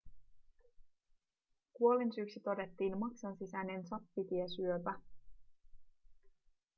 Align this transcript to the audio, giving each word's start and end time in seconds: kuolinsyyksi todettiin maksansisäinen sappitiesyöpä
kuolinsyyksi 1.73 2.39
todettiin 2.39 2.97
maksansisäinen 2.99 3.85
sappitiesyöpä 3.87 4.99